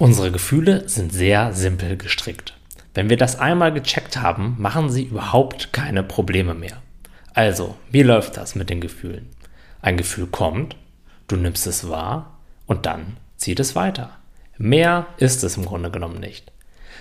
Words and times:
Unsere 0.00 0.32
Gefühle 0.32 0.88
sind 0.88 1.12
sehr 1.12 1.52
simpel 1.52 1.96
gestrickt. 1.96 2.54
Wenn 2.94 3.08
wir 3.10 3.16
das 3.16 3.38
einmal 3.38 3.72
gecheckt 3.72 4.16
haben, 4.16 4.56
machen 4.58 4.90
sie 4.90 5.04
überhaupt 5.04 5.72
keine 5.72 6.02
Probleme 6.02 6.52
mehr. 6.52 6.82
Also, 7.32 7.76
wie 7.92 8.02
läuft 8.02 8.36
das 8.36 8.56
mit 8.56 8.70
den 8.70 8.80
Gefühlen? 8.80 9.28
Ein 9.82 9.96
Gefühl 9.96 10.26
kommt, 10.26 10.74
du 11.28 11.36
nimmst 11.36 11.68
es 11.68 11.88
wahr 11.88 12.38
und 12.66 12.86
dann 12.86 13.18
zieht 13.36 13.60
es 13.60 13.76
weiter. 13.76 14.10
Mehr 14.58 15.06
ist 15.18 15.44
es 15.44 15.56
im 15.56 15.64
Grunde 15.64 15.92
genommen 15.92 16.18
nicht. 16.18 16.50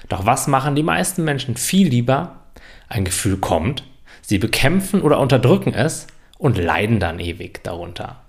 Doch 0.08 0.28
was 0.28 0.46
machen 0.46 0.76
die 0.76 0.84
meisten 0.84 1.24
Menschen 1.24 1.58
viel 1.58 1.88
lieber? 1.88 2.42
Ein 2.90 3.06
Gefühl 3.06 3.38
kommt, 3.38 3.84
sie 4.22 4.38
bekämpfen 4.38 5.02
oder 5.02 5.20
unterdrücken 5.20 5.74
es 5.74 6.06
und 6.38 6.60
leiden 6.60 7.00
dann 7.00 7.20
ewig 7.20 7.64
darunter. 7.64 8.22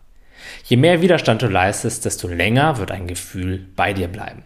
Je 0.65 0.79
mehr 0.79 1.03
Widerstand 1.03 1.43
du 1.43 1.49
leistest, 1.49 2.07
desto 2.07 2.29
länger 2.29 2.79
wird 2.79 2.93
ein 2.93 3.07
Gefühl 3.07 3.67
bei 3.77 3.93
dir 3.93 4.09
bleiben. 4.09 4.43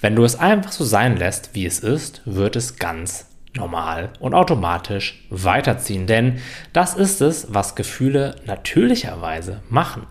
Wenn 0.00 0.16
du 0.16 0.24
es 0.24 0.36
einfach 0.36 0.72
so 0.72 0.84
sein 0.84 1.16
lässt, 1.16 1.54
wie 1.54 1.66
es 1.66 1.80
ist, 1.80 2.22
wird 2.24 2.56
es 2.56 2.76
ganz 2.76 3.26
normal 3.54 4.10
und 4.20 4.34
automatisch 4.34 5.24
weiterziehen, 5.30 6.06
denn 6.06 6.38
das 6.72 6.94
ist 6.94 7.20
es, 7.20 7.52
was 7.52 7.74
Gefühle 7.74 8.36
natürlicherweise 8.46 9.60
machen. 9.68 10.06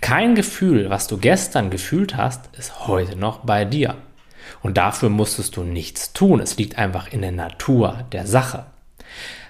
Kein 0.00 0.34
Gefühl, 0.34 0.90
was 0.90 1.06
du 1.06 1.16
gestern 1.18 1.70
gefühlt 1.70 2.16
hast, 2.16 2.54
ist 2.56 2.86
heute 2.86 3.16
noch 3.16 3.38
bei 3.38 3.64
dir. 3.64 3.96
Und 4.62 4.76
dafür 4.76 5.08
musstest 5.08 5.56
du 5.56 5.62
nichts 5.62 6.12
tun. 6.12 6.40
Es 6.40 6.56
liegt 6.56 6.78
einfach 6.78 7.12
in 7.12 7.22
der 7.22 7.32
Natur 7.32 8.04
der 8.12 8.26
Sache. 8.26 8.66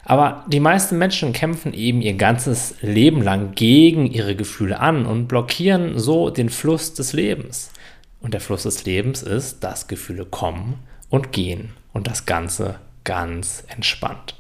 Aber 0.05 0.45
die 0.49 0.61
meisten 0.61 0.99
Menschen 0.99 1.33
kämpfen 1.33 1.73
eben 1.73 2.03
ihr 2.03 2.15
ganzes 2.15 2.75
Leben 2.83 3.23
lang 3.23 3.53
gegen 3.55 4.07
ihre 4.07 4.37
Gefühle 4.37 4.79
an 4.79 5.07
und 5.07 5.29
blockieren 5.29 5.99
so 5.99 6.31
den 6.31 6.51
Fluss 6.51 6.95
des 6.95 7.15
Lebens. 7.15 7.71
Und 8.25 8.33
der 8.33 8.41
Fluss 8.41 8.63
des 8.63 8.87
Lebens 8.87 9.23
ist, 9.23 9.63
dass 9.65 9.87
Gefühle 9.87 10.25
kommen 10.25 10.83
und 11.11 11.31
gehen 11.31 11.75
und 11.93 12.07
das 12.07 12.25
Ganze 12.25 12.81
ganz 13.05 13.65
entspannt. 13.69 14.35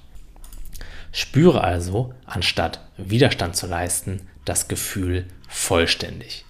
Spüre 1.12 1.62
also, 1.62 2.14
anstatt 2.24 2.80
Widerstand 2.96 3.56
zu 3.56 3.66
leisten, 3.66 4.26
das 4.46 4.68
Gefühl 4.68 5.26
vollständig. 5.50 6.46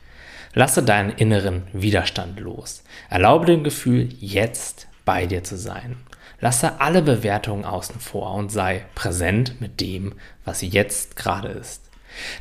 Lasse 0.53 0.85
deinen 0.85 1.11
inneren 1.11 1.65
Widerstand 1.73 2.39
los. 2.39 2.85
Erlaube 3.11 3.47
dem 3.47 3.65
Gefühl, 3.65 4.11
jetzt 4.21 4.87
bei 5.05 5.27
dir 5.27 5.43
zu 5.43 5.59
sein. 5.59 5.97
Lasse 6.39 6.81
alle 6.81 7.03
Bewertungen 7.03 7.65
außen 7.65 7.99
vor 7.99 8.33
und 8.35 8.53
sei 8.53 8.87
präsent 8.95 9.61
mit 9.61 9.81
dem, 9.81 10.15
was 10.45 10.63
jetzt 10.63 11.17
gerade 11.17 11.49
ist. 11.49 11.83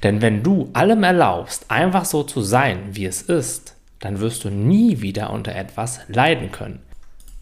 Denn 0.03 0.21
wenn 0.21 0.43
du 0.43 0.69
allem 0.73 1.01
erlaubst, 1.01 1.71
einfach 1.71 2.05
so 2.05 2.21
zu 2.21 2.41
sein, 2.41 2.95
wie 2.95 3.07
es 3.07 3.23
ist, 3.23 3.72
dann 4.03 4.19
wirst 4.19 4.43
du 4.43 4.49
nie 4.49 4.99
wieder 4.99 5.29
unter 5.29 5.55
etwas 5.55 6.01
leiden 6.09 6.51
können. 6.51 6.81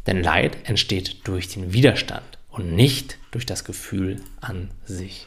Denn 0.05 0.21
Leid 0.21 0.57
entsteht 0.69 1.27
durch 1.27 1.47
den 1.47 1.73
Widerstand 1.73 2.37
und 2.51 2.75
nicht 2.75 3.17
durch 3.31 3.47
das 3.47 3.63
Gefühl 3.63 4.21
an 4.41 4.69
sich. 4.85 5.25